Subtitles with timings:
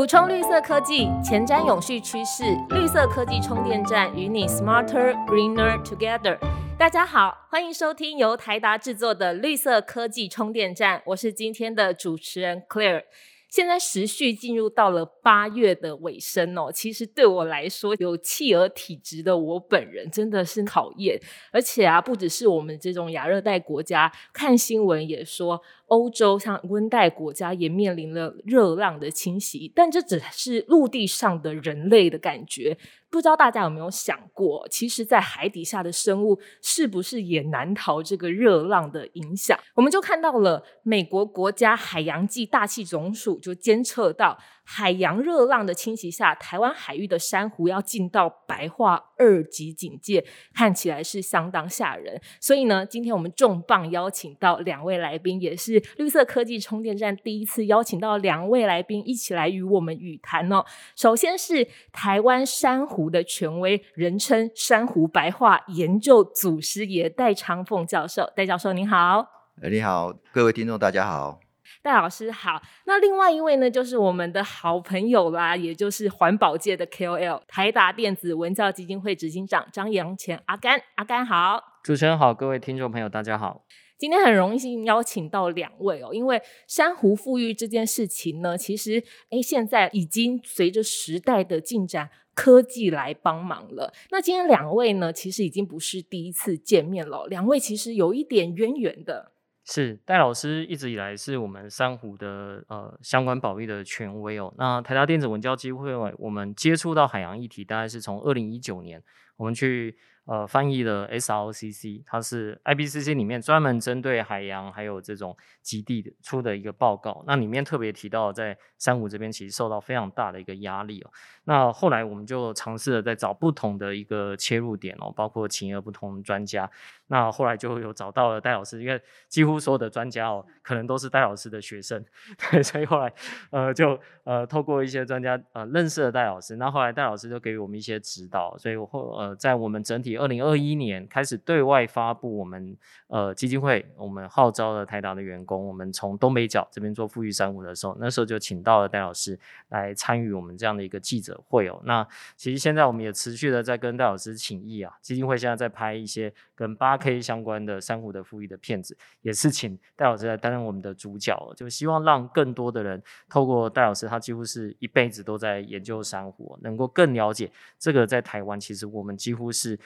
[0.00, 6.38] 补充绿色科技，前瞻永续趋势，绿色科技充电站与你 smarter greener together。
[6.78, 13.02] 大家好，欢迎收听由台达制作的绿色科技充电站，我是今天的主持人 Claire。
[13.50, 21.20] 现在时序进入到了八月的尾声哦，其实对我来说，有企鹅体质的我本人真的是考验，
[21.52, 25.60] 而且啊，不只是我们这种亚热带国家，看新闻也说。
[25.90, 32.78] 欧洲像温带国家也面临了热浪的侵袭，但这只是陆地上的人类的感觉。
[33.10, 39.58] 不知道大家有没有想过，其实，在海底下的生物是不是也难逃这个热浪的影响？
[39.74, 44.38] 我们就看到了美国国家海洋暨大气总署就监测到。
[44.72, 50.24] 海洋热浪的侵袭下，台湾海域的珊瑚要进到白化二级警戒，
[50.54, 52.20] 看起来是相当吓人。
[52.40, 60.64] 所以呢，今天我们重磅邀请到两位来宾，也是绿色科技充电站第一次邀请到两位来宾一起来与我们语谈哦。
[60.94, 68.32] 首先是台湾珊瑚的权威，人称珊瑚白化研究祖师爷戴长凤教授。
[68.36, 69.26] 戴教授您好，
[69.68, 71.40] 你好，各位听众大家好。
[71.82, 83.64] 戴老师好，那另外一位呢，就是我们的好朋友啦，也就是环保界的 KOL 台达电子文教基金会执行长张扬前阿甘，阿甘好，主持人好，各位听众朋友大家好，
[83.96, 93.94] 今天很荣幸邀请到两位哦，因为珊瑚富裕这件事情呢，其实哎现在已经随着时代的进展，科技来帮忙了。
[94.10, 99.32] 那今天两位呢，其实已经不是第一次见面了，两位其实有一点渊源的。
[99.70, 104.52] 是戴老师一直以来是我们珊瑚的呃相关保育的权威哦。
[104.58, 109.02] 那台达电子文教基金会，我们接触到海洋议题，大概是从二零一九年，
[109.36, 109.96] 我们去。
[110.26, 117.24] 呃，翻译的 SROCC，它是 IPCC 里面专门针对海洋还有这种极地的出的一个报告。
[117.26, 121.10] 那里面特别提到，在珊瑚这边其实受到非常大的一个压力哦。
[121.50, 126.70] 那后来我们就尝试了在找不同的一个切入点哦，包括请了不同专家。
[127.08, 132.04] 那后来就有找到了戴老师，因为几乎所有的专家哦，可能都是戴老师的学生，
[132.38, 133.12] 对，所以后来
[133.50, 136.54] 呃就呃透过一些专家呃认识了戴老师。
[136.54, 140.16] 那后来戴老师就给予我们一些指导，所以我后呃在我们整体。
[140.16, 142.76] 二零二一年开始对外发布，我们
[143.08, 149.36] 呃基金会，我们号召了台达的员工，我们从东北角这边做富裕山谷的时候，那时候就请到了戴老师
[149.70, 151.80] 来参与我们这样的一个记者会有。
[151.84, 152.06] 那
[152.36, 169.78] 其实现在我们也持续的在跟戴老师请益啊，基金会现在在拍一些跟八 K 相关的珊瑚的富裕的片子，也是请戴老师来担任我们的主角，就希望让更多的人透过戴老师，他几乎是一辈子都在研究珊瑚，能够更了解这个在台湾，其实我们几乎是。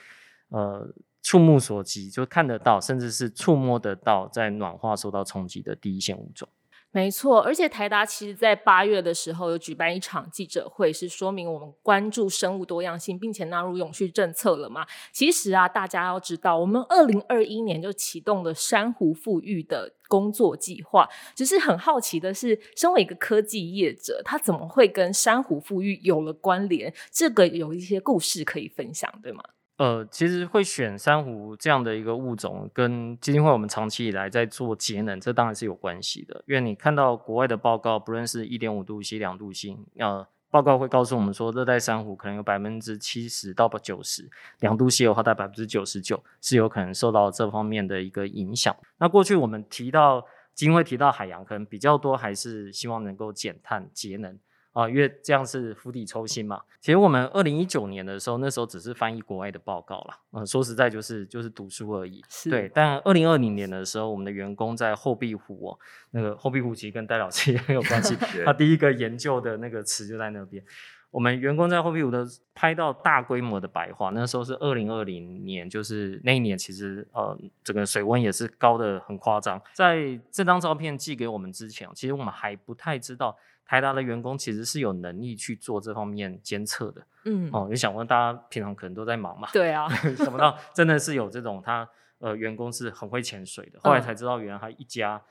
[0.49, 0.87] 呃，
[1.23, 6.47] 触目所及，就看得到，甚至是触摸得到，在暖化受到冲击的第一线物种。
[6.95, 14.87] 没错，而且台达其实在八月的时候有举办一场记者会，是说明我们关注生物多样性，并且纳入永续政策了嘛？
[15.11, 21.09] 其实啊，大家要知道，我们二零二一年就启动了珊瑚富裕的工作计划。
[21.35, 26.93] 只是很好奇的是，身为一个科技业者，他怎么会跟珊瑚富裕有了关联？
[27.11, 29.43] 这个有一些故事可以分享，对吗？
[29.77, 36.41] 呃，其实会选珊瑚这样的一个物种，跟基金会我们长期以来在做节能，这当然是有关系的。
[36.47, 44.29] 因为你看到国外的报告，不论是一点五度 C、两度 C，呃，报告会告诉我们说，热带珊瑚可能有百分之七十到九十，
[44.61, 48.73] 两度 C 的话，大概百分之九十九是有可能受到这方面的一个影响。
[48.99, 50.21] 那过去我们提到
[50.53, 54.39] 基金会提到海洋，可能比较多还是希望能够减碳节能。
[54.75, 56.61] 啊，因为这样是釜底抽薪嘛。
[56.81, 60.19] 其实我们二零一九年的时候，那时候只是翻译国外的报告了。
[60.33, 62.21] 嗯，说实在就是就是读书而已。
[62.49, 65.79] 对，但二零二零年的时候，我们的员工在后壁湖哦，
[66.11, 68.17] 那个后壁湖其实跟戴老师 也很有关系。
[68.43, 70.61] 他第一个研究的那个词就在那边。
[71.09, 79.61] 我们员工在后壁湖的拍到大规模的白化，那时候是二零二零年，就是那一年其实呃，整个水温也是高的很夸张。
[79.73, 83.37] 在这张照片寄给我们之前，其实我们还不太知道。
[83.65, 91.87] 台达的员工其实是有能力去做这方面监测的，嗯，哦，也想问大家平常可能都在忙嘛，对啊， 想不到真的是有这种他
[92.19, 95.21] 呃员工是很会潜水的，后来才知道原来他一家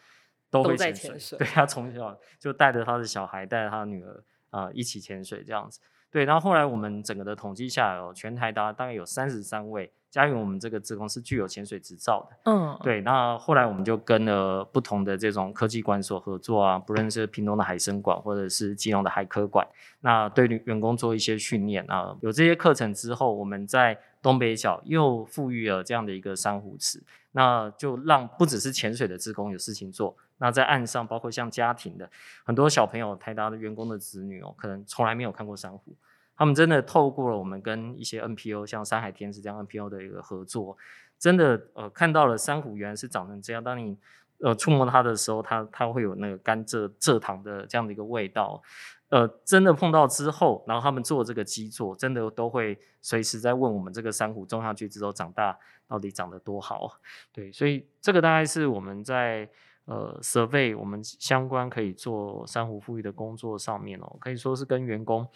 [0.50, 9.92] 都会潜水，对他从小就带着他的小孩，带着他的女儿啊一起潜水这样子，对，然后后来我们整个的统计下来哦，全台达大概有三十三位。
[10.14, 13.00] 嘉云，我们这个职工是具有潜水执照的，嗯，对。
[13.00, 19.66] 那后来我们就跟了不同的这种科技馆所合作啊，不论是屏东的海生馆，或者是基隆的海科馆，
[20.02, 22.16] 那对员工做一些训练啊。
[22.20, 27.02] 有这些课程之后，我们在东北角又富裕了这样的一个珊瑚池，
[27.32, 32.08] 那就让不只是潜水的职工有事情做，那在岸上，包括像家庭的
[32.44, 35.92] 很多小朋友、台达的员工的子女哦，可能从来没有看过珊瑚。
[36.36, 40.76] 他们真的透过了我们跟一些 NPO，像山海天使这样 NPO 的一个合作，
[41.18, 43.62] 真的呃看到了珊瑚原来是长成这样。
[43.62, 43.98] 当你
[44.38, 48.62] 呃触摸它的时候，它它会有那个甘蔗蔗糖的这样的一个味道。
[49.10, 56.98] 呃，真的碰到之后，然后他们做这个基座，真的都会随时在问我们这个珊瑚种下去之后长大到底长得多好。
[57.30, 59.48] 对，所以这个大概是我们在
[59.84, 65.28] 呃 survey 我们相关可以做珊瑚富裕的工作上面哦，可以说是跟员工。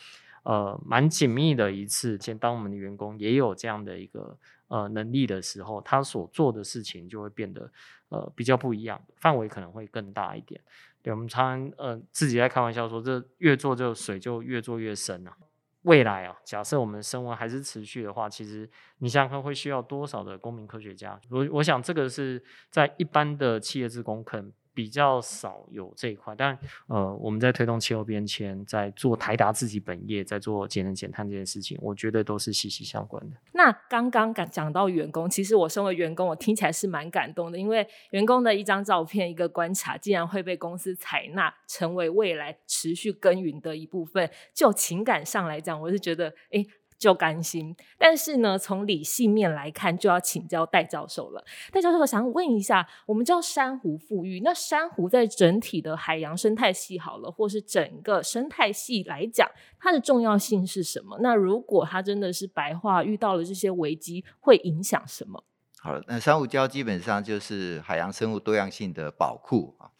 [0.49, 2.19] 呃，蛮紧密的一次。
[2.19, 4.35] 先当我们的员工也有这样的一个
[4.69, 7.71] 呃能力的时候，他所做的事情就会变得
[8.09, 10.59] 呃比较不一样，范围可能会更大一点。
[11.03, 15.37] 对，我们常常呃自己在开玩笑说，这越做就水就越做越深啊。
[15.83, 18.67] 未来啊，假设我们升温还是持续的话，其实
[19.01, 21.21] 你想想看，会需要多少的公民科学家？
[21.29, 24.51] 我我想这个是在一般的企业职工可能。
[24.79, 33.37] 比较少有这一块，但呃，我们在推动气候变迁，在做台达自己本业，在做节能减碳这件事情，我觉得都是息息相关的。
[33.55, 44.31] 那刚刚讲讲到员工，其实我身为员工，我听起来是蛮感动的，因为员工的一张照片、一个观察，竟然会被公司采纳，成为未来持续耕耘的一部分。
[44.55, 46.65] 就情感上来讲，我是觉得，哎。
[46.99, 51.45] 就甘心，但是呢，从理性面来看，就要请教戴教授了。
[51.71, 59.49] 戴教授，我想问一下，我们叫珊瑚富裕，那珊瑚在整体的海洋生态系好了，或是整个生态系来讲，
[59.79, 61.19] 它的重要性是什么？
[61.21, 65.45] 那如果它真的是白化，遇到了这些危机，会影响什么？
[65.79, 69.91] 好了，那珊瑚礁基本上就是海洋生物多样性的宝库啊。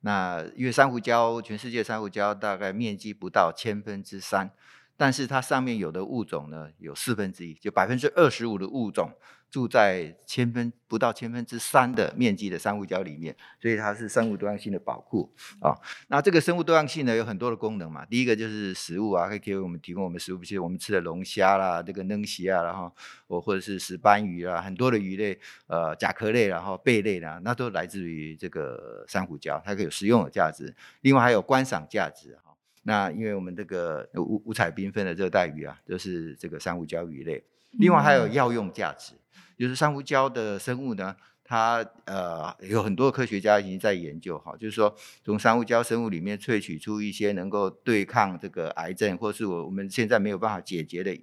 [0.00, 4.50] 那因为珊瑚礁，全世界珊瑚礁大概面积不到千分之三。
[4.98, 9.12] 但是它上面有的物种呢，有四分之一，就百分之二十五的物种
[9.48, 15.72] 住在千分不到千分之三的面积的珊瑚礁里面，所以它是生物多样性的宝库啊。
[16.08, 18.04] 那这个生物多样性呢，有很多的功能嘛。
[18.04, 22.92] 第一个就是食物啊，可以给我们提供我们食物，比如我们吃的龙虾啦，这个嫩虾啊，然后
[23.28, 32.36] 我或者是石斑鱼啊，很多的鱼类，呃，甲壳类然后贝类啦，那都来自于这个珊瑚礁，它可以有食用的价值，另外还有观赏价值。
[32.84, 37.44] 那因为我们这个五五彩缤纷的热带鱼啊，就是这个珊瑚礁鱼类。
[37.72, 39.12] 另外还有药用价值，
[39.58, 41.14] 就是珊瑚礁的生物呢，
[41.44, 51.14] 它呃有很多科学家已经在研究哈，就是说从珊瑚礁生物里面萃取出一些能够对抗这个癌症，或是我我们现在没有办法解决的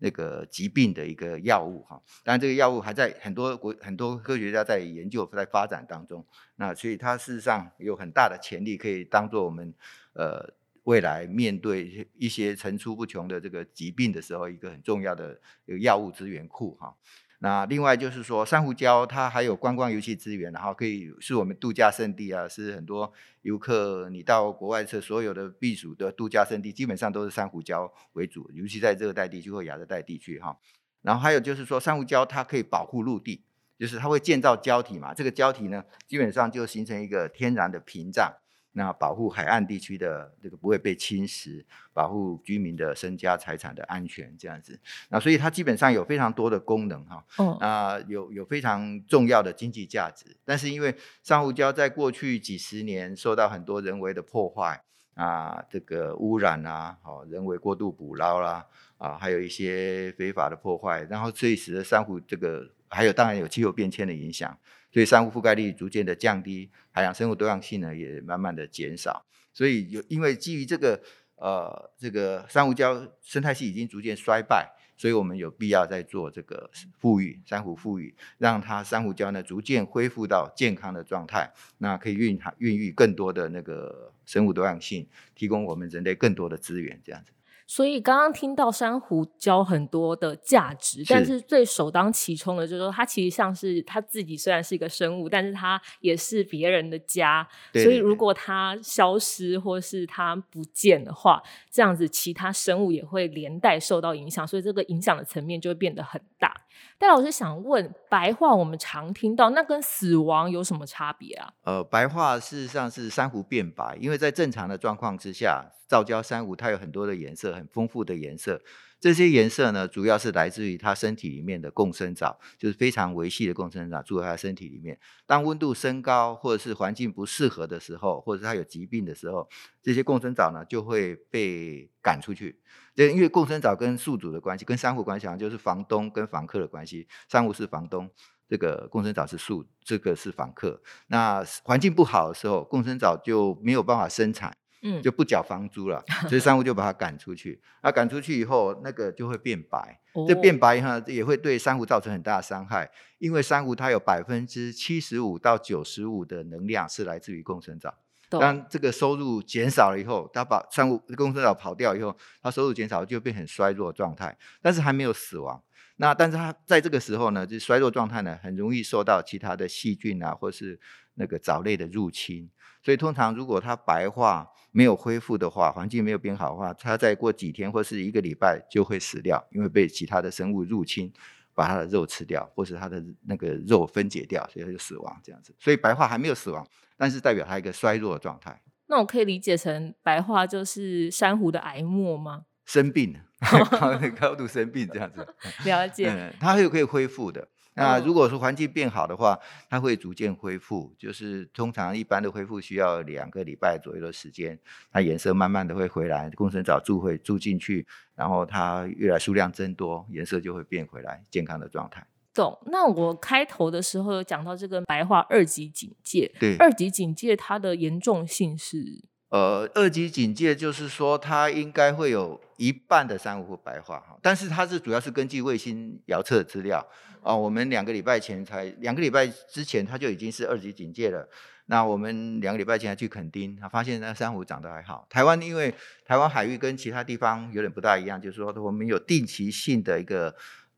[0.00, 2.02] 那个疾病的一个药物哈。
[2.22, 6.22] 当然这个药物还在很多国很多科学家在研究在发展当中。
[6.56, 9.72] 那所以它事实上有很大的潜力，可以当做我们
[10.12, 10.52] 呃。
[10.84, 16.96] 未来面对一些层出不穷的这个疾病的时候，一个很重要的一个药物资源库哈。
[17.40, 30.56] 那另外就是说，珊瑚礁它还有观光游戏资源，然后可以是我们度假胜地啊，是很多游客你到国外是所有的避暑的度假胜地，基本上都是珊瑚礁为主，尤其在热带地区或亚热带地区哈。
[31.02, 33.42] 然后还有就是说，珊瑚礁它可以保护陆地，
[33.78, 38.32] 就是它会建造礁体嘛，这个礁体呢，基本上就形成一个天然的屏障。
[38.76, 44.78] 那保护海岸地区的这个不会被侵蚀，保护居民的身家财产的安全，这样子。
[45.10, 47.24] 那所以它基本上有非常多的功能哈，
[47.60, 50.36] 啊有有非常重要的经济价值。
[50.44, 50.92] 但是因为
[51.22, 54.82] 珊瑚礁在过去几十年受到很多人为的破坏
[55.14, 58.66] 啊，这个污染啊，哦人为过度捕捞啦，
[58.98, 64.58] 啊还有一些非法的破坏，然后所以使得珊瑚这个还有当然有气候变迁的影响。
[64.92, 69.26] 所以珊瑚覆盖率逐渐的降低，海洋生物多样性呢也慢慢的减少。
[69.52, 71.02] 所以有因为基于这个
[71.34, 87.32] 呃这个珊瑚礁生态系已经逐渐衰败，所以我们有必要在做这个富裕珊瑚富裕，让它珊瑚礁呢逐渐恢复到健康的状态，那可以孕含孕育更多的那个生物多样性，提供我们人类更多的资源，这样子。
[87.66, 97.48] 所以刚刚听到珊瑚礁很多的价值，但是最首当其冲的就是说，它其实像是它自己虽然是一个生物，但是它也是别人的家。
[97.72, 106.54] 所以如果它消失或是它不见的话，这样子其他生物也会连带受到影响，所以这个影响的层面就会变得很大。
[106.98, 111.52] 戴老师想问，白话我们常听到，那跟死亡有什么差别啊？
[111.64, 115.70] 呃，白话事实上是珊瑚变白，因为在正常的状况之下。
[115.86, 118.60] 造礁珊瑚它有很多的颜色，很丰富的颜色。
[119.04, 124.98] 这些颜色呢，主要是来自于它身体里面的共生藻，就是非常维系的共生藻住在它身体里面。
[125.26, 129.46] 当温度升高或者是环境不适合的时候，或者是它有疾病的时候，
[129.82, 132.58] 这些共生藻呢就会被赶出去。
[132.94, 137.06] 就因为共生藻跟宿主的关系，跟珊瑚关系，就是房东跟房客的关系。
[137.28, 138.10] 珊瑚是房东。
[138.48, 140.80] 这个共生藻是树，这个是房客。
[141.08, 144.54] 那环境不好的时候，共生藻就没有办法生产，
[144.86, 147.60] 嗯，就不缴房租了，所以珊瑚就把它赶出去。
[147.82, 149.98] 那赶出去以后，那个就会变白。
[150.28, 152.88] 这哦变白哈，也会对珊瑚造成很大的伤害，
[153.18, 157.92] 因为珊瑚它有百分之七十五到九十五的能量是来自于共生藻。
[158.30, 165.62] 懂当这个收入减少了以后，它把珊瑚共生藻跑掉以后，它收入减少就变很衰弱的状态，但是还没有死亡。
[165.96, 170.78] 那但是它在这个时候呢，就衰弱状态呢，很容易受到其他的细菌啊，或是
[171.14, 172.50] 那个藻类的入侵。
[172.82, 181.12] 所以通常如果它白化没有恢复的话，环境没有变好的话，它再过几天或是一个礼拜就会死掉，因为被其他的生物入侵，
[181.54, 185.54] 把它的肉吃掉，或是它的那个肉分解掉，所以它就死亡这样子。
[185.58, 188.60] 所以白化还没有死亡，但是代表它一个衰弱的状态。
[188.86, 192.44] 那我可以理解成白化就是珊瑚的癌末吗？
[192.64, 193.14] 生病，
[193.80, 195.26] 高高度生病这样子，
[195.64, 197.48] 了解，嗯，它会可以恢复的。
[197.76, 199.36] 那哦如果说环境变好的话，
[199.68, 204.56] 它会逐渐恢复，就是通常一般的恢复需要两个礼拜左右的时间，
[204.92, 212.06] 它颜色慢慢的会回来，共生藻住会住进去，然后它越来数量增多，颜色就会变回来，健康的状态。
[212.32, 212.56] 懂。
[212.66, 219.02] 那我开头的时候有讲到这个白化二级警戒，对，二级警戒它的严重性是
[219.34, 226.86] 呃，二级警戒就是说，它应该会有一半的珊瑚会白化哈，但是它是主要是根据卫星遥测资料
[227.20, 231.28] 啊、我们两个礼拜前才两个礼拜之前，它就已经是二级警戒了。
[231.66, 235.04] 那我们两个礼拜前还去垦丁，发现那珊瑚长得还好。
[235.10, 235.74] 台湾因为
[236.04, 240.32] 台湾海域跟其他地方有点不大一样，就是说我们有定期性的一个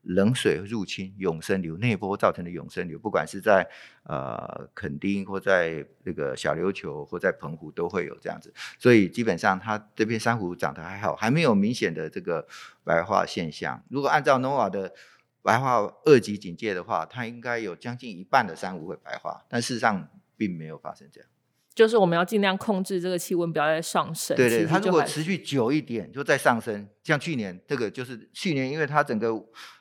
[0.07, 3.67] 冷水入侵永生流内波造成的永生流，不管是在
[4.03, 12.47] 呃垦丁或在那个小琉球或在澎湖都会有这样子，所以基本上它这片珊瑚长得还好，还没有明显的这个
[12.83, 13.83] 白化现象。
[13.89, 14.93] 如果按照 NOAA 的
[15.41, 21.29] 白化二级警戒的话，它应该有将近一半的珊瑚会白化，但事实上并没有发生这样。
[21.77, 24.35] 就是我们要尽量控制这个气温不要再上升。
[24.35, 29.31] 对对，它如果持续久一点，就再上升，像去年这个就是去年，因为它整个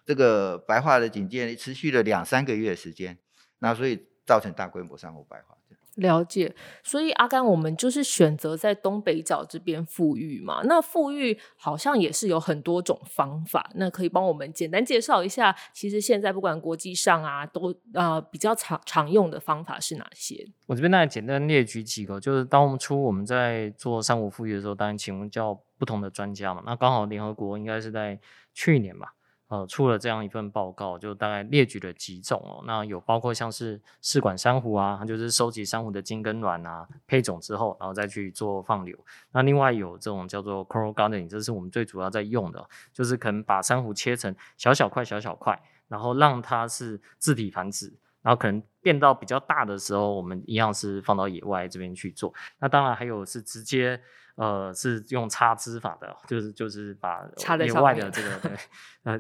[0.05, 3.17] 这个白化的警戒持续了两三个月的时间，
[3.61, 5.56] 那所以造成大规模珊瑚白化。
[5.97, 10.63] 了解，所以阿甘，我们就是选择在东北角这边富裕嘛。
[10.65, 15.57] 那富裕好像也是有很多种方法，那可以帮我们简单介绍一下。
[15.73, 20.47] 其实现在不管国际上啊，都呃比较常常用的方法是哪些？
[20.67, 26.63] 我这边大概简单列举几个，就是当初我们在做三五富裕的时候，当然请问叫不同的专家嘛。
[26.67, 28.21] 那刚好联合国应该是在
[28.53, 29.15] 去年吧，
[29.49, 32.65] 呃，出了这样一份报告，就大概列举了几种哦。
[32.67, 38.99] 那有包括像是试管珊瑚啊，它就是收集珊瑚的茎跟卵啊，配种之后，然后再去做放流。
[39.31, 47.93] 那另外有这种叫做 coral gardening，这是我们最主要在用的，就是可能把珊瑚切成小小块、小小块，然后让它是自体繁殖。
[48.27, 52.35] 然后可能变到比较大的时候，我们一样是放到野外这边去做。
[52.59, 54.03] 那当然还有是直接
[54.35, 57.21] 呃是用插枝法的，就是就是把
[57.65, 58.51] 野外的这个对
[59.05, 59.17] 呃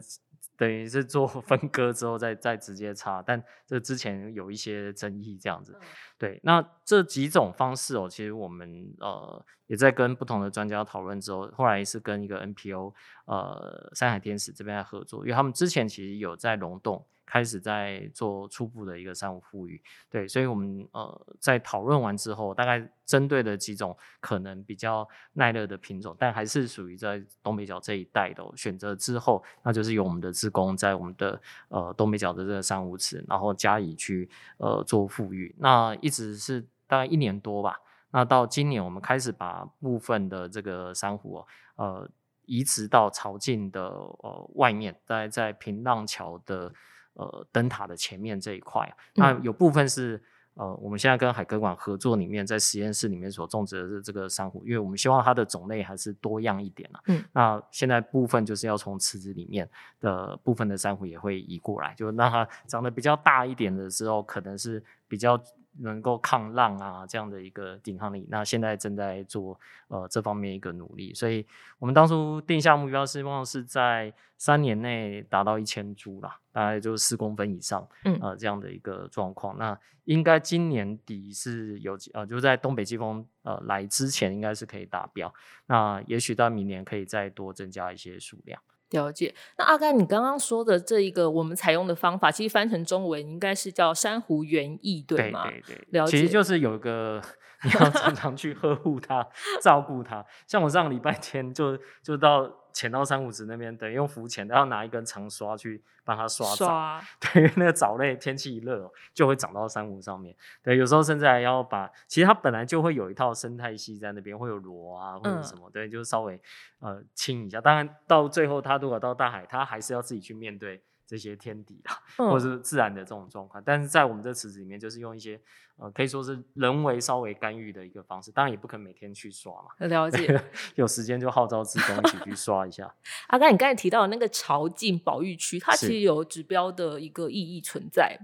[0.56, 5.78] 等于是做分割之后再再直接插，但这之前有一些争议这样子。
[6.18, 12.94] 对，那这几种方式哦，其实我们呃也在跟不同的专家讨论之后，后来是跟一个 NPO
[13.26, 37.80] 呃山海天使这边来合作，因为他们之前其实有在龙洞开始在做初步的一个珊瑚富裕，对，所以我们呃在讨论完之后，大概针对的几种可能比较耐热的品种，但还是属于在东北角这一带的、哦、选择之后，那就是由我们的职工在我们的呃东北角的这个珊瑚池，然后加以去呃做富裕，那一直是大概一年多吧。
[38.12, 42.10] 那到今年，我们开始把部分的这个珊瑚、哦，呃，
[42.44, 46.72] 移植到潮境的呃外面，在在平浪桥的
[47.14, 48.96] 呃灯塔的前面这一块。
[49.14, 50.22] 那嗯有部分是
[50.54, 57.00] 呃，我们现在跟海科馆合作里面，在实验室里面所种植的是这个珊瑚，因为我们希望它的种类还是多样一点啊。
[57.08, 59.68] 嗯，那现在部分就是要从池子里面
[60.00, 65.38] 的部分的珊瑚也会移过来，就让它长得比较大一点的时候，可能是比较
[65.80, 68.26] 能够抗浪啊这样的一个抵抗力。
[68.30, 71.46] 那现在正在做呃这方面一个努力，所以
[71.78, 79.56] 我们当初定下目标，希望是在三年内达到一千株啦，大概就是四公分以上，嗯呃这样的一个状况。
[79.58, 85.32] 那应该今年底是有机呃，就在东北季风呃来之前，应该是可以达标。
[85.66, 88.60] 那也许到明年可以再多增加一些数量。
[88.96, 89.34] 了解。
[89.58, 95.48] 那阿甘，你刚刚说的这一个我们采用的方法，其实翻成中文应该是叫珊瑚园艺，对吗？
[95.48, 97.22] 对对了解其实解就是有一个
[97.66, 99.26] 你要常常去呵护它、
[99.60, 100.24] 照顾它。
[100.46, 106.66] 像我上礼拜天就就到潜到珊瑚池那边，等于用浮潜，然后拿一根长刷去帮它刷藻。
[106.66, 110.36] 刷， 对，因为那个藻类天气一热哦就会长到珊瑚上面。
[110.62, 116.40] 对，有时候甚至还要把，其实它本来就会有一套生态系在那边，会有螺啊或者嗯什么，对，就是稍微
[116.80, 117.60] 呃清一下。
[117.60, 123.62] 当然到最后，它如果到大海，它还是要自己去面对这些天敌啦，或是自然的这种状况。
[123.64, 125.40] 但是在我们这池子里面，就是用一些
[125.76, 129.86] 呃可以说是人为稍微干预的一个方式，当然也不可能每天去刷嘛。
[129.86, 130.42] 了解。
[130.74, 132.92] 有时间就号召自工一起去刷一下。
[133.28, 138.18] 阿刚，你刚才提到的那个潮境保育区，它其实有指标的一个意义存在。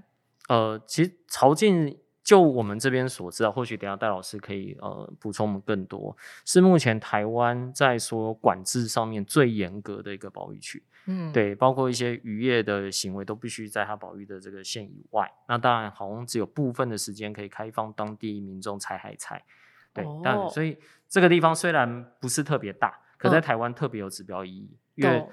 [0.48, 10.82] 呃，其实潮境就我们这边所知道，或许等下戴老师可以呃补充我们更多，是目前台湾在所有管制上面最严格的一个保育区。
[11.06, 15.28] 嗯，，对，包括一些渔业的行为都必须在它保育的这个线以外。
[15.48, 19.42] 那当然，好像只有部分的时间可以开放当地民众采海菜。
[19.92, 25.30] 对，但哦所以这个地方虽然不是特别大，可在嗯台湾特别有指标意义，因为懂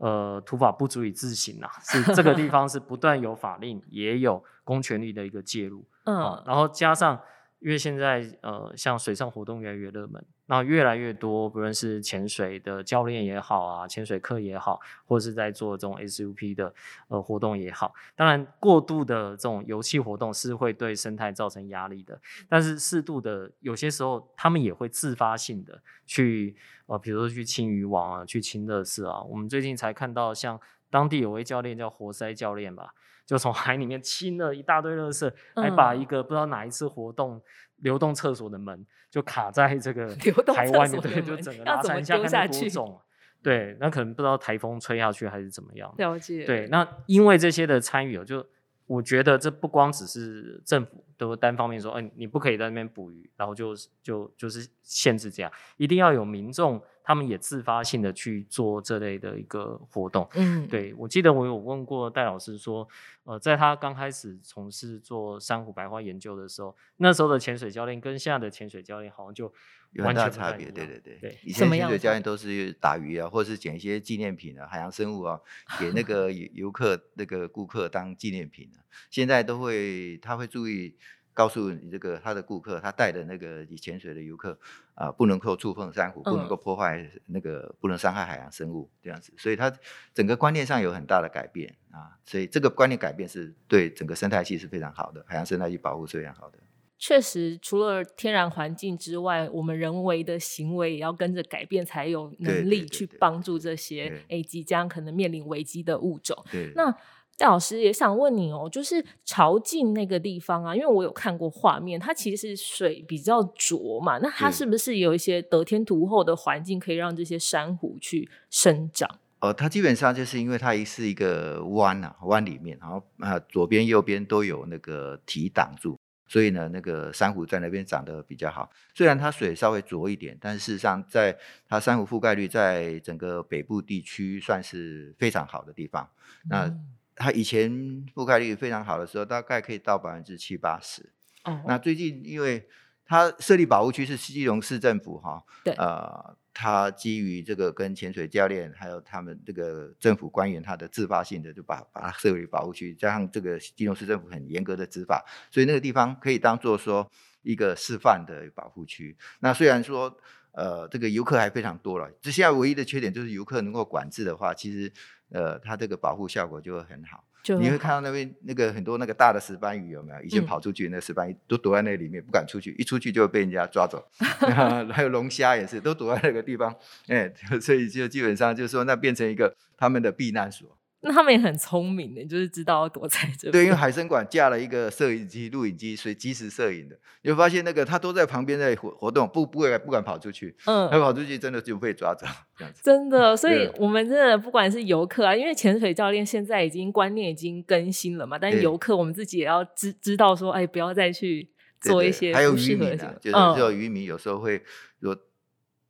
[0.00, 5.86] 呃土法不足以自行啊，是这个地方是不断有法令，也有公权力的一个介入。
[6.04, 7.20] 啊，嗯，然后加上，
[7.60, 16.74] 因为现在呃，像水上活动越来越热门，那越来越多，不论是潜水的教练也好啊，潜水课也好，或者是在做这种 SUP 的
[17.06, 32.92] 呃活动也好，当然过度的这种游戏活动是会对生态造成压力的，但是适度的，有些时候他们也会自发性的去呃，比如说去清渔网啊，去清乐事啊，我们最近才看到像当地有位教练叫活塞教练吧。
[33.24, 37.40] 就从海里面清了一大堆垃圾，还把嗯一个不知道哪一次活动
[37.76, 40.14] 流动厕所的门就卡在这个
[40.54, 43.02] 台湾面，对，就整个要怎么拉山下看多重啊，
[43.42, 46.44] 对，那可能不知道台风吹下去还是怎么样，了解。
[46.44, 48.46] 对，，那因为这些的参与哦，就
[48.86, 60.28] 我觉得这不光只是政府都单方面说，哎、你不可以在那边捕鱼，然后就就就是限制这样，一定要有民众他们也自发性的去做这类的一个活动。
[60.34, 62.88] 嗯，，对，我记得我有问过戴老师说，
[63.24, 69.52] 呃，在他刚开始从事做珊瑚白花研究的时候，那时候的潜水教练跟现在的潜水教练好像就
[69.92, 71.18] 有很大差别，对对对。
[71.20, 75.40] 对以前潜水教练都是打鱼啊，或是捡一些纪念品啊、海洋生物啊，
[75.78, 78.78] 给那个游游客、那个顾客当纪念品啊。
[79.10, 80.94] 现在都会，他会注意
[81.40, 84.58] 告诉你这个他的顾客，他带的那个潜水的游客
[84.94, 89.32] 啊、不能够触碰珊瑚，不能嗯够破坏那个，不能伤害海洋生物这样子。
[89.38, 89.72] 所以他
[90.12, 92.20] 整个观念上有很大的改变啊。
[92.26, 96.58] 所以这个观念改变是对整个生态系是非常好的，海洋生态系保护是非常好的。
[96.98, 106.36] 确实，除了天然环境之外，我们人为的行为也要跟着改变，才有能力去帮助这些对诶即将可能面临危机的物种。
[106.52, 106.94] 对，那
[107.40, 119.08] 戴老师也想问你哦，就是潮境那个地方啊，因为我有看过画面，它其实水比较浊嘛，那它是不是有一些得天独厚的环境，可以让这些珊瑚去生长？
[119.38, 125.96] 呃，它基本上就是因为它是一个湾啊，湾里面，然后啊左边右边都有那个堤挡住，
[126.28, 128.68] 所以呢，那个珊瑚在那边长得比较好。
[128.94, 136.06] 虽然它水稍微浊一点，但是事实上在它珊瑚覆盖率在整个北部地区算是非常好的地方。
[136.50, 136.86] 那嗯
[137.20, 137.70] 它以前
[138.14, 141.12] 覆盖率非常好的时候，大概可以到百分之七八十。
[141.44, 142.66] 哦，那最近因为
[143.04, 157.06] 它设立保护区是基隆市政府哈，对呃，它基于这个跟潜水教练还有他们这个政府官员他的自发性的就把把它设为保护区，加上这个基隆市政府很严格的执法，所以那个地方可以当做说
[157.42, 159.14] 一个示范的保护区。
[159.40, 160.16] 那虽然说
[160.52, 164.92] 呃这个游客还非常多了，这现在唯一的缺点就是游客能够管制的话，其实
[165.32, 167.24] 呃它这个保护效果就会很好。
[167.42, 170.20] 就你会看到那边那个很多那个大的石斑鱼有没有？
[170.22, 174.06] 以前嗯跑出去的那石斑鱼都躲在那里面不敢出去，一出去就会被人家抓走。
[174.92, 176.76] 还有龙虾也是，都躲在那个地方，
[177.08, 180.76] 哎， 所以就基本上就是说那变成一个他们的避难所。
[181.02, 183.52] 那他们也很聪明的，就是知道要躲在这边。
[183.52, 192.82] 对，因为海参馆架了一个摄影机、录影机，所以即时摄影的，你会发现那个他都在旁边在活活动，不不会不敢跑出去，嗯他，跑出去真的就被抓走这样子。
[192.84, 204.62] 真的，所以我们真的不管是游客啊，因为潜水教练现在已经观念已经更新了嘛，但是游客我们自己也要知知道说，哎，不要再去做一些还有渔民就是嗯只有渔民有时候会
[205.00, 205.16] 有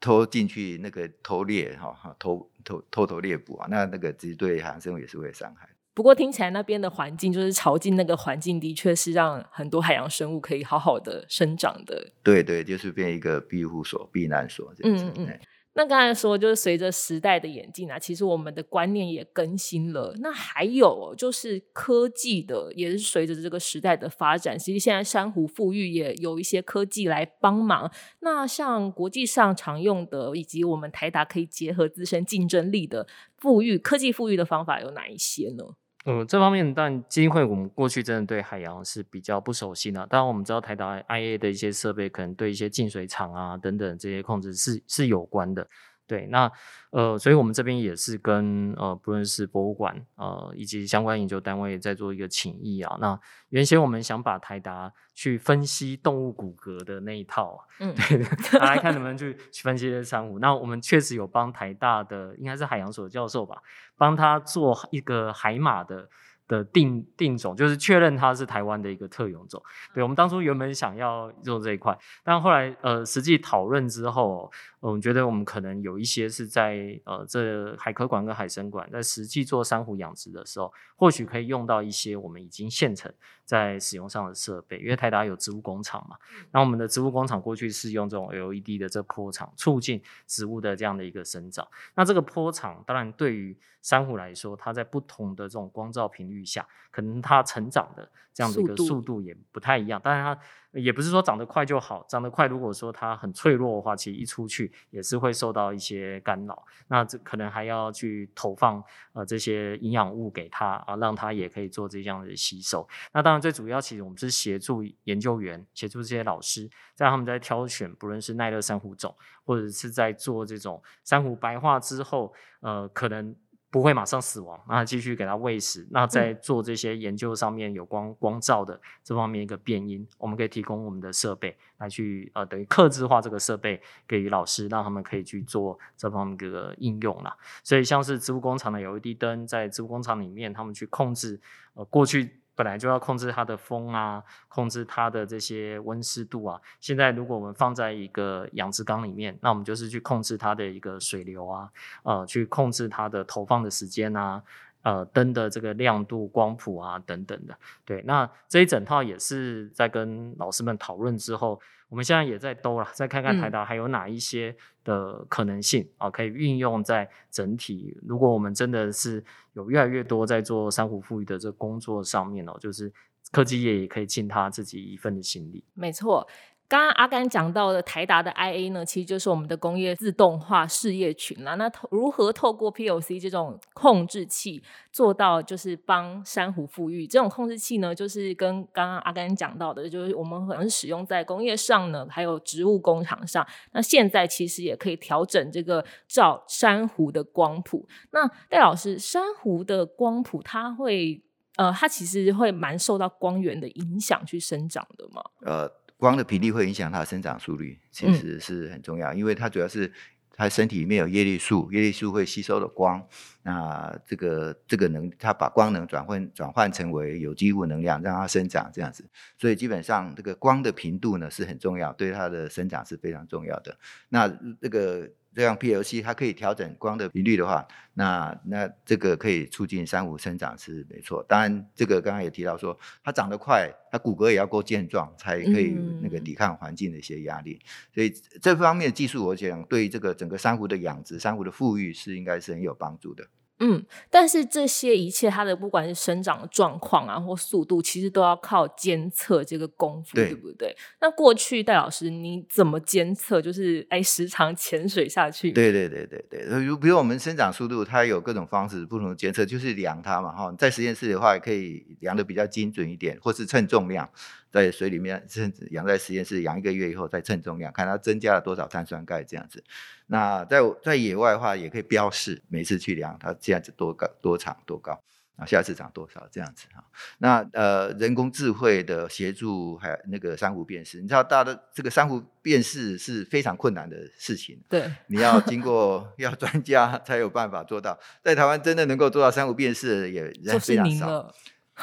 [0.01, 5.69] 偷进去那个偷猎哈哈偷偷偷偷猎捕啊，那那个其实对海洋生物也是会伤害。
[5.93, 12.13] 不过听起来那边的环境，就是潮境那个环境，的确是让很多海洋生物可以好好的生长的。
[12.23, 15.05] 对对，就是变一个庇护所、避难所这样子。
[15.05, 15.41] 嗯嗯
[15.81, 20.15] 那刚才说，就是随着时代的演进啊，其实我们的观念也更新了。
[20.19, 27.91] 那还有就是科技的，也是随着这个时代的发展，其实现在珊瑚富裕也有一些科技来帮忙。
[28.19, 33.07] 那像国际上常用的，以及我们台达可以结合自身竞争力的
[33.39, 35.65] 富裕科技富裕的方法有哪一些呢？
[36.07, 40.07] 嗯，这方面，但基金会我们过去真的对海洋是比较不熟悉的。
[40.07, 45.67] 当然，我们知道台达 IA 的一些设备，可能对一些净水厂啊等等这些控制是是有关的。
[46.11, 46.51] 对，那
[46.91, 52.99] 呃，所以我们这边也是跟呃，不论是博物馆呃，以及相关研究单位在做一个请益啊。
[53.01, 53.17] 那
[53.51, 60.41] 原先我们想把台达去分析动物骨骼的那一套，嗯，对，来看能不能去去分析这些珊瑚。
[60.41, 63.63] 那我们确实有帮台大的应该是海洋所教授吧，
[63.97, 66.09] 帮他做一个海马的。
[66.51, 69.63] 的定定种就是确认它是台湾的一个特有种。
[69.95, 83.13] 对我们当初原本想要做这一块，但后来呃实际讨论之后，我们觉得我们可能有一些是在呃这海科馆跟海生馆在实际做珊瑚养殖的时候，或许可以用到一些我们已经现成
[83.45, 84.79] 在使用上的设备。
[84.79, 86.17] 因为台达有植物工厂嘛，
[86.51, 91.69] 那我们的植物工厂过去是用这种 LED 的这坡场促进植物的这样的一个生长。
[91.95, 100.01] 那这个坡场当然对于珊瑚来说，它在不同的这种光照频率下，可能它成长的这样的一个速度也不太一样。
[100.03, 100.41] 当然，它
[100.73, 106.65] 也不是说长得快就好，长得快如果说它很脆弱的话，其实一出去也是会受到一些干扰。
[106.89, 112.89] 那这可能还要去投放呃这些营养物给它啊，让它也可以做这样的吸收。
[113.13, 123.35] 那当然最主要，其实我们是协助研究员，协助这些老师，在他们在挑选，不论是耐热珊瑚种，或者是在做这种珊瑚白化之后，呃，可能。
[123.71, 125.87] 不会马上死亡，那继续给它喂食。
[125.91, 137.37] 那在做这些研究上面有光光照的这方面一个变音，我们可以提供我们的设备来去呃等于克制化这个设备给予老师，让他们可以去做这方面一个应用啦。
[137.63, 141.41] 所以像是植物工厂的 LED 灯，在植物工厂里面，他们去控制
[141.75, 142.40] 呃过去。
[142.61, 146.61] 本来就要控制它的风啊，控制它的这些温湿度啊。
[146.79, 151.71] 现在如果我们放在一个养殖缸里面，那我们就是去控制它的一个水流啊，
[152.03, 154.43] 呃，去控制它的投放的时间啊，
[154.83, 157.57] 呃，灯的这个亮度、光谱啊等等的。
[157.87, 161.59] 对，那这一整套也是在跟老师们讨论之后。
[161.91, 167.99] 我们现在也在兜了，再看看台达还有哪一些的可能性啊，可以运用在整体。
[168.03, 169.23] 如果我们真的是
[169.53, 172.93] 有越来越多在做珊瑚富裕的这工作上面哦，就是
[173.33, 175.65] 科技业也可以尽他自己一份的心力。
[175.75, 176.27] 没错。
[176.71, 181.57] 刚刚阿甘讲到的台达的 IA 呢，其实就是我们的工业自动化事业群啦。
[181.57, 187.09] 那如何透过 POC 这种控制器做到就是帮珊瑚富裕？
[187.09, 193.45] 这种控制器呢，就是跟刚刚阿甘讲到的，就是我们可能使用在工业上呢，还有植物工厂上。
[193.73, 197.89] 那现在其实也可以调整这个照珊瑚的光谱。
[198.13, 201.21] 那戴老师，珊瑚的光谱它会
[201.57, 205.21] 呃，它其实会蛮受到光源的影响去生长的吗？
[205.45, 205.69] 呃。
[206.01, 209.93] 光的频率会影响它的生长速率，其实是很重要，因为它主要是
[210.33, 213.07] 它身体里面有叶绿素，叶绿素会吸收了光，
[213.43, 219.09] 那这个这个能它把光能转换转换成为有机物能量，让它生长这样子，
[219.39, 223.79] 所以基本上这个光的频度呢是很重要，对它的生长是非常重要的。
[224.09, 224.27] 那
[224.61, 225.11] 这个。
[225.35, 231.25] 这样 PLC 它可以调整光的频率的话，那那这个可以促进珊瑚生长是没错。
[231.29, 237.61] 当然，这个刚刚也提到说，它长得快，它骨骼也要够健壮，才可以那个抵抗环境的一些压力。
[237.95, 238.11] 所以
[238.43, 243.25] 这方面的技术，我想对这个整个珊瑚的养殖、珊瑚的富裕是应该是很有帮助的。
[243.61, 250.75] 嗯，但是这些一切，它的不管是生长的状况啊，或速度，其实都要靠监测这个功夫，对不对？
[251.01, 253.41] 那过去戴老师你怎么监测？
[253.41, 255.53] 就是哎，时常潜水下去？
[255.53, 260.51] 对对对对对，如比如我们生长速度，它有各种方式不同的监测，就是量它嘛哈。
[260.59, 264.09] 在实验室的话，可以量的比较精准一点，或是称重量。
[264.51, 269.63] 在水里面，甚至养在实验室养一个月以后再称重量，看它增加了多少碳酸钙这样子。
[270.07, 275.01] 那在在野外的话，也可以标示，每次去量它这样子多高、多长、多高，
[275.37, 276.85] 啊，下次长多少这样子哈。
[277.19, 284.61] 那呃，人工智慧的协助，还有那个珊瑚辨识，你知道，大的这个珊瑚辨识是非常困难的事情。
[284.69, 287.97] 对，你要经过 要专家才有办法做到。
[288.25, 291.33] 在台湾真的能够做到珊瑚辨识的也人非常少。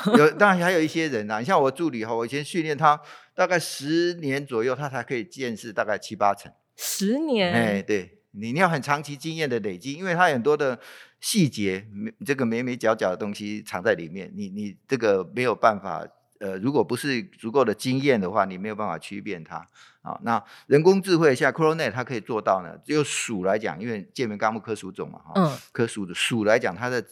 [0.18, 1.40] 有，当然还有一些人呐。
[1.40, 3.00] 你像我助理哈，我以前训练他
[3.34, 6.52] 大概十年左右，他才可以见识大概七八成。
[6.76, 7.54] 十年？
[7.54, 10.80] 哎，对，你你要很长期经验的累积，因为他很多的
[11.20, 11.88] 细节，
[12.26, 16.08] 这个眉眉角角的东西藏在里面，你你这个没有办法
[16.40, 19.68] 呃，如果不是足够的经验的话，你没有办法区辨它。
[20.04, 22.78] 啊，那人工智慧像 CoreNet 它可以做到呢。
[22.86, 27.04] 就鼠来讲，因为界面纲目科属种嘛，哈，科属的鼠来讲，它的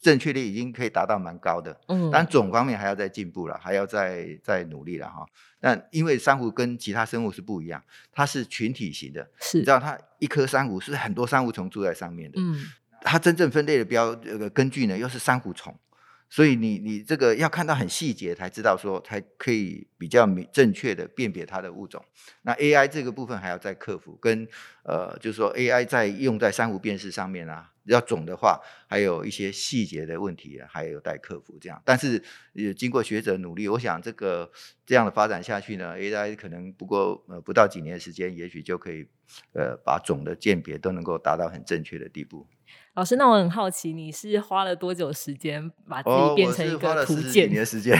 [0.00, 1.78] 正确率已经可以达到蛮高的。
[1.88, 5.26] 嗯，但总方面还要再进步了，还要再再努力了哈。
[5.60, 7.82] 但因为珊瑚跟其他生物是不一样，
[8.12, 12.38] 它是群体型的，是，你知道它一颗珊瑚是很多珊瑚虫住在上面的。
[12.40, 12.66] 嗯，
[13.02, 15.76] 它真正分类的标这个根据呢，又是珊瑚虫。
[16.36, 22.04] 所以你你这个要看到很细节才知道说才可以比较明正确的辨别它的物种。
[22.42, 24.46] 那 AI 这个部分还要再克服，跟
[24.82, 31.56] 呃就是说 AI 在用在珊瑚辨识上面啊，要种的话还有一些细节的问题还有待克服。
[31.58, 32.22] 这样，但是
[32.52, 34.52] 也经过学者努力，我想这个
[34.84, 39.08] 这样的发展下去呢，AI 可能不过呃不到几年时间，也许就可以
[39.54, 42.46] 呃把种的鉴别都能够达到很正确的地步。
[42.96, 47.50] 老师，那我很好奇，你是花了多久时间把自己变成一个图鉴？
[47.50, 47.94] 年时间。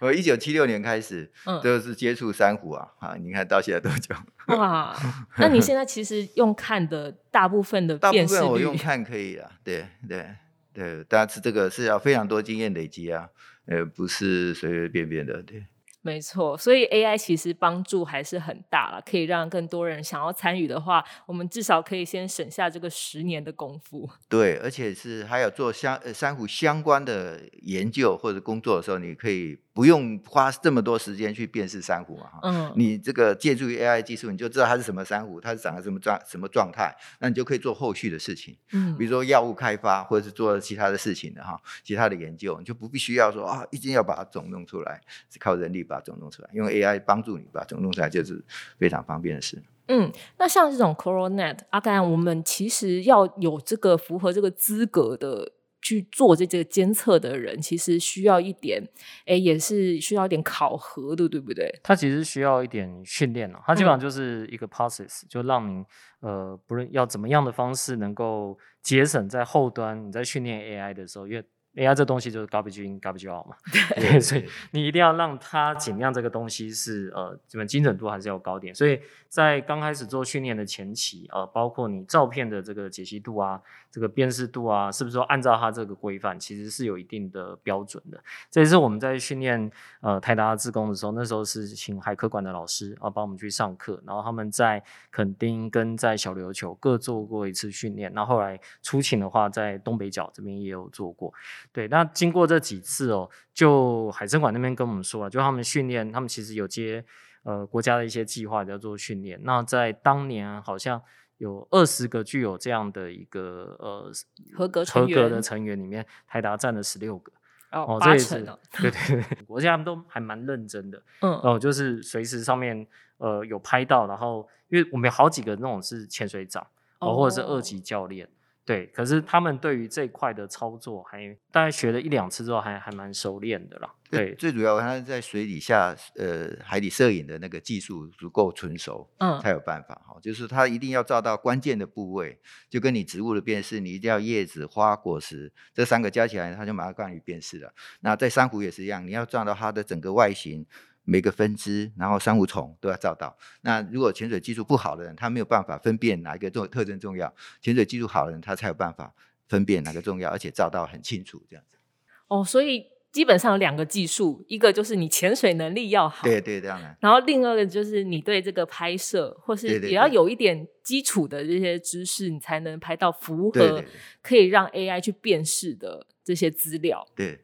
[0.00, 1.30] 我一九七六年开始，
[1.62, 4.16] 就是接触珊瑚啊，啊，你看到现在多久？
[4.58, 4.92] 哇，
[5.38, 10.26] 那你现在其实用看的大部分的，大部分我用看可以啊，对对
[10.74, 13.28] 对，但是这个是要非常多经验累积啊，
[13.66, 15.64] 呃，不是随随便便的，对。
[16.06, 24.08] 没错，所以 AI 其实帮助还是很大了，可以让更多人想要参与的话，我们至少可以先省下这个十年的功夫。
[24.28, 29.58] 对，而且是还有做相呃珊瑚相关的研究或者工作的时候，你可以。
[29.76, 44.98] 不用花这么多时间去辨识珊瑚嘛，哈，嗯，你这个借助于 AI 技术，你就知道它是什么珊瑚，它是长得什么状什么状态，那你就可以做后续的事情，嗯，比如说药物开发或者是做其他的事情的哈，其他的研究，你就不必须要说啊，一定要把种弄出来，
[45.30, 48.42] 是靠人力把种弄出来，用 AI 帮助你把种弄出来，就是
[48.78, 49.62] 非常方便的事。
[49.88, 55.52] 嗯，那像这种 Coronet，阿甘，我们其实要有这个符合这个资格的。
[55.86, 58.82] 去做这这个监测的人，其实需要一点，
[59.24, 61.72] 哎，也是需要一点考核的，对不对？
[61.80, 65.84] 他其实需要一点训练了，他基本上就是一个 process，就让你
[66.18, 71.44] 呃，不论要怎么样的方式，能够节省在后端你在训练 AI 的时候，因为。
[71.76, 73.54] AI 这东西就是 garbage in garbage out 嘛，
[74.00, 78.74] 对，所以你一定要让它尽量这个东西是呃，怎么精准度还是要高点。
[78.74, 83.60] 所以在刚开始做训练的前期，呃，包括你照片的这个解析度啊，
[83.96, 88.22] 这个辨识度啊，是不是说按照它这个规范，其实是有一定的标准的。
[88.50, 89.70] 这也是我们在训练
[90.02, 101.32] 呃台达自工的时候，那时候是请海科馆的老师啊帮我们去上课，然后他们在垦丁跟在小琉球各做过一次训练，那后来出勤的话，在东北角这边也有做过。
[101.72, 107.02] 对，那经过这几次哦，就海参馆那边跟我们说了，就他们训练，他们其实有接
[107.44, 109.40] 呃国家的一些计划要做训练。
[109.42, 111.00] 那在当年好像
[111.38, 114.10] 有二十个具有这样的一个呃
[114.54, 117.32] 合格合格的成员里面，台达占了十六个
[117.72, 118.42] 哦，这也是
[118.80, 122.86] 对对对， 国家他们都还蛮认真的，嗯哦，就是随时上面
[123.18, 126.66] 呃有拍到，然后因为我们有好几个那种是潜水长
[127.00, 128.28] 哦，或者是二级教练。
[128.66, 133.94] 对，可是他们对于这一块的操作，还大概学了一两次之后，还还蛮熟练的啦。
[134.10, 140.18] 对，最主要他在水底下，呃，海底摄影的那个技术足够纯熟，嗯，才有办法哈。
[140.20, 147.72] 就是他一定要照到关键的部位，就跟你植物的辨识，你一定要叶子、花、果实这三个加起来，他就马上帮你辨识了。
[148.00, 150.66] 那在珊瑚也是一样，你要照到它的整个外形。
[151.06, 153.34] 每个分支，然后珊瑚虫都要照到。
[153.62, 157.32] 那如果潜水技术不好的人，他没有办法分辨哪一个重特征重要。
[157.62, 159.14] 潜水技术好的人，他才有办法
[159.48, 161.78] 分辨哪个重要，而且照到很清楚这样子。
[162.26, 166.96] 哦，所以基本上有两个技术，一个就是你潜水能力要好，对对这样的。
[167.00, 173.84] 然后另二个就是你对这个拍摄，或是也要有一点基础的这些知识，你才能拍到符合
[174.20, 177.06] 可以让 AI 去辨识的这些资料。
[177.14, 177.38] 对，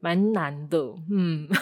[0.00, 0.78] 蛮难的，
[1.10, 1.48] 嗯。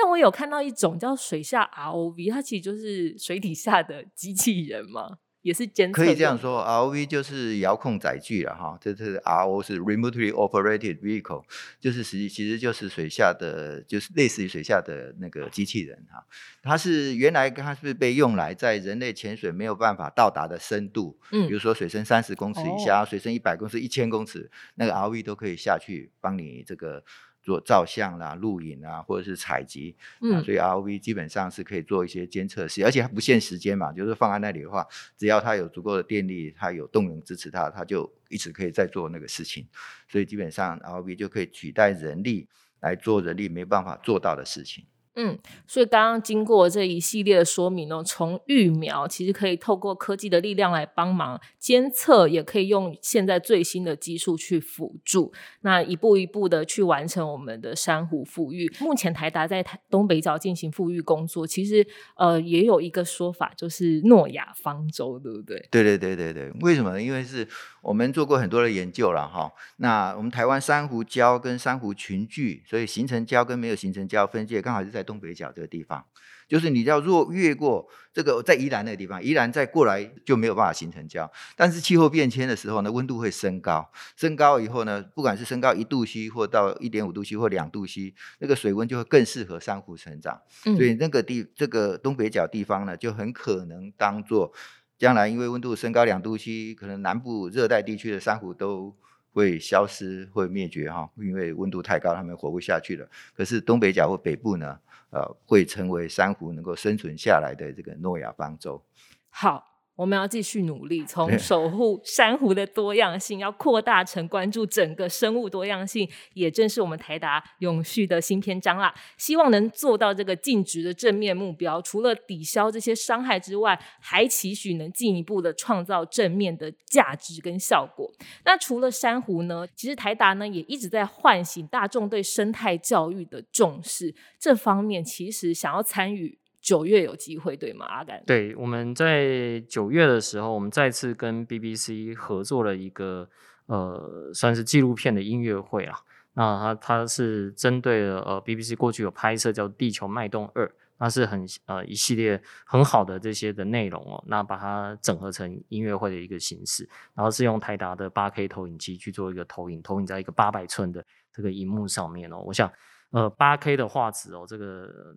[0.00, 6.02] 但我有看到一种叫水下 ROV，它其实就是水底下的机器人嘛，也是监测。
[6.02, 11.44] 可以这样说，ROV 就是遥控载具了哈，这是 RO 是 Remotely Operated Vehicle，
[11.78, 16.24] 就是实际其实就是水下的，就是类似于水下的那个机器人哈。
[16.62, 27.04] 它是原来它是被用来在人类潜水没有办法到达的深度，嗯，比如说水深三十公尺以下，水深一百公尺、一千公尺，那个 ROV 都可以下去帮你这个。
[27.42, 39.66] 做照相啦、录影啊，或者是采集，嗯，所以 ROV 基本上是可以做一些监测器，而且它不限时间嘛，就是放在那里的话，只要它有足够的电力，它有动能支持它，它就一直可以在做那个事情。
[40.08, 42.48] 所以基本上 ROV 就可以取代人力
[42.80, 44.84] 来做人力没办法做到的事情。
[45.16, 58.72] 嗯，所以刚刚经过这一系列的说明呢，从育苗其实可以透过科技的力量来帮忙监测，也可以用现在最新的技术去辅助，那一步一步的去完成我们的珊瑚复育。
[58.80, 61.84] 目前台达在台东北角进行复育工作，其实
[62.16, 65.68] 呃也有一个说法，就是诺亚方舟，对不对？
[65.70, 67.02] 对对对对对，为什么呢？
[67.02, 67.46] 因为是
[67.82, 69.50] 我们做过很多的研究了哈。
[69.78, 75.00] 那我们台湾珊瑚礁跟珊瑚群聚，所以形成礁跟没有形成礁分界，刚好是在。
[75.00, 76.04] 在东北角这个地方，
[76.46, 81.26] 就是你要若越过这个在宜兰那个地方，宜兰再过来就没有办法形成礁。
[81.56, 90.38] 但是气候变迁的时候呢，温度会升高，升高以后呢，不管是升高一度 C 或到一点五度 C 或两度 C，那个水温就会更适合珊瑚成长。
[90.62, 94.52] 所以那个地这个东北角地方呢，就很可能当做
[95.00, 98.94] 将来因为温度升高两度期可能南部热带地区的珊瑚都。
[99.32, 103.08] 会消失，会灭绝哈，因为温度太高，它们活不下去了。
[103.32, 104.76] 可是东北角或北部呢，
[105.10, 108.82] 呃，会成为珊瑚能够生存下来的这个诺亚方舟。
[109.28, 109.69] 好。
[110.00, 118.94] 我们要继续努力，从守护珊瑚的多样性，要扩大成关注整个生物多样性，也正是我们台达永续的新篇章啦。
[119.18, 128.10] 希望能做到这个尽职的正面目标，除了抵消这些伤害之外，还期许能进一步的创造正面的价值跟效果。
[128.46, 129.66] 那除了珊瑚呢？
[129.76, 136.39] 其实台达呢也一直在唤醒大众对生态教育的重视，这方面其实想要参与。
[136.60, 137.86] 九月有机会对吗？
[137.86, 138.22] 阿甘？
[138.26, 143.28] 对，我们在九月的时候，我们再次跟 BBC 合作了一个
[143.66, 145.98] 呃，算是纪录片的音乐会啊。
[146.34, 150.66] 那它它是针对了呃 BBC 过去有拍摄叫《地球脉动二》，
[150.98, 154.22] 那是很呃一系列很好的这些的内容哦。
[154.28, 162.38] 那把它整合成音乐会的一个形式，然后是用台达的八 K 投影机去做一个投影，投影在一个八百寸的这个荧幕上面哦。
[162.46, 162.70] 我想。
[163.10, 165.14] 呃，八 K 的画质哦，这个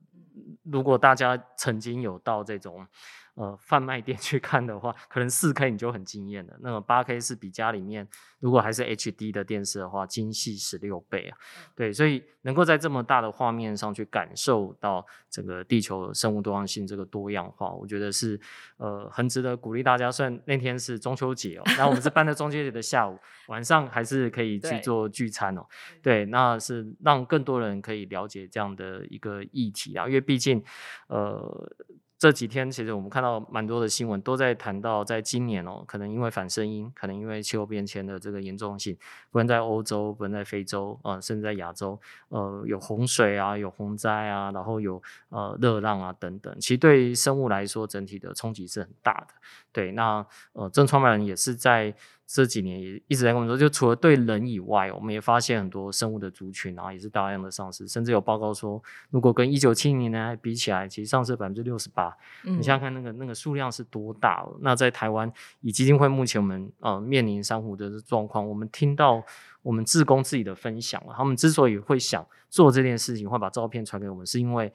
[0.63, 2.88] 如果大家曾经有到这种。
[3.35, 6.53] 呃，贩卖店去看的话，可能四 K 你就很惊艳了。
[6.61, 8.07] 那么八 K 是比家里面
[8.39, 11.37] 如果还是 HD 的电视的话，精细十六倍啊。
[11.75, 18.39] 对，所以能够在这么大的画面上去感受到整个地球生物多样性这个多样化，我觉得是
[18.77, 20.11] 呃很值得鼓励大家。
[20.11, 23.17] 虽然那天是中秋节哦，那我们是办在中秋节的下午，
[23.47, 25.65] 晚上还是可以去做聚餐哦。
[26.03, 30.63] 对，那是让更多人可以了解这样的一个议题啊，因为毕竟
[31.07, 31.75] 呃。
[32.23, 38.95] 这几天其实我们看到蛮多的新闻，都在谈到，在今年哦，可能因为反声音，可能因为气候变迁的这个严重性，
[39.29, 49.33] 不论在欧洲，不论在非洲，啊，甚至在亚洲，呃，有洪水啊，有洪灾啊，然后有呃热浪啊等等，其实对生物来说，整体的冲击是很大的。
[49.73, 51.93] 对，那呃，郑创办人也是在。
[52.25, 62.15] 这几年也一直在跟我们说，就除了对人以外，我们也发现很多生物的族群，然后也是大量的上市，甚至有报告说，如果跟一九七零年比起来，其实上市百分之六十八。
[62.43, 64.43] 你想想看，那个那个数量是多大？
[64.62, 65.31] 那在台湾，
[65.62, 69.21] 以基金会目前我们呃面临珊瑚的状况，我们听到
[69.62, 74.73] 我们自工自己的分享他们之所以会想做这件事情，会把照片传给我们，是因为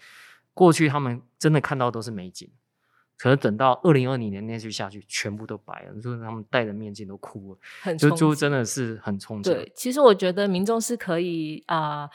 [0.54, 2.48] 过去他们真的看到都是美景。
[3.18, 9.52] 可是等到二零二零年那次下去，全部都白了，就是他们戴着面镜都哭了，就就真的是很冲击。
[9.52, 12.09] 对，其实我觉得民众是可以啊。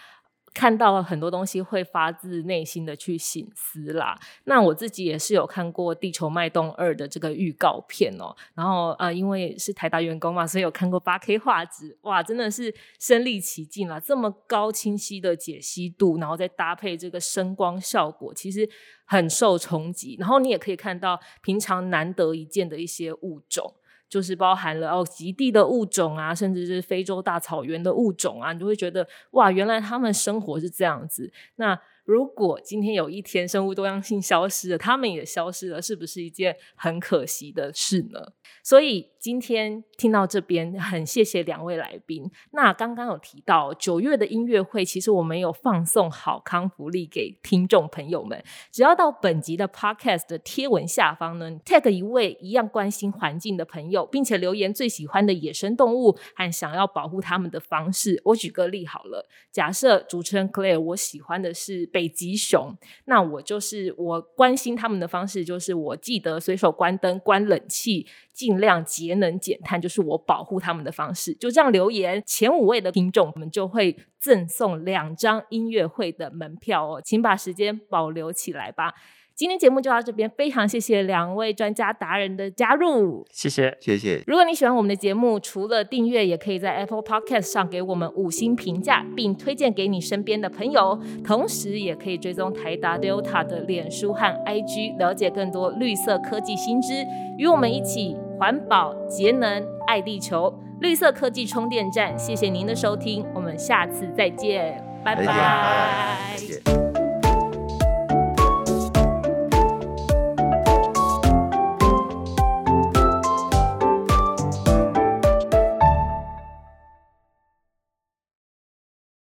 [0.53, 4.17] 看到很多东西会发自内心的去醒思啦。
[4.43, 8.35] 那我自己也是有看过《地球脉动二》的这个预告片哦。
[8.53, 13.99] 然后呃，因为是台大员工嘛，所以有看过八 K 画质，哇，真的是身临其境了。
[13.99, 18.69] 这么高清晰的解析度，然后再搭配这个声光效果，其实
[19.05, 20.15] 很受冲击。
[20.19, 23.73] 然后你也可以看到平常难得一见的一些物种。
[24.13, 31.33] 就是包含了哦极地的物种啊，甚至是非洲大草原的物种啊，你就会觉得哇，原来他们生活是这样子。
[31.55, 38.33] 那如果今天有一天生物多样性消失了，他们也消失了，是不是一件很可惜的事呢？
[38.61, 42.29] 所以今天听到这边，很谢谢两位来宾。
[42.51, 48.43] 那刚刚有提到九月的音乐会，其实我们有放送好康福利给听众朋友们。
[48.69, 58.21] 只要到本集的 Podcast 的贴文下方呢，tag 一位一样关心环境的朋友，并且留言最喜欢的野生动物和想要保护他们的方式。
[58.25, 68.05] 我举个例好了，假设主持人 Claire，我喜欢的是北极熊，那我就是我关心他们的方式，就是我记得随手关灯、关冷气。
[68.33, 71.33] 尽量节能减碳，就是我保护他们的方式。
[71.35, 78.93] 就这样留言前五位的听众，我们就会赠送两张音乐会的门票哦，请把时间保留起来吧。
[79.35, 84.23] 今天节目就到这边，非常谢谢两位专家达人的加入，谢谢，谢谢。
[84.27, 90.99] 如果你喜欢我们的节目，除了订阅，也可以在 Apple Podcast 上给我们五星评价，并推荐给你身边的朋友。
[91.25, 97.05] 同时，也可以追踪台达 Delta 的脸书和 IG，了解更多绿色科技新知，
[97.37, 100.53] 与我们一起环保节能爱地球。
[100.79, 106.92] 绿色科技充电站，谢谢您的收听，我们下次再见，拜拜。